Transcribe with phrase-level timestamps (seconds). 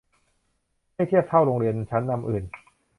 [0.93, 2.43] ให้เทียบเท่าโรงเรียนชั้นนำอื่น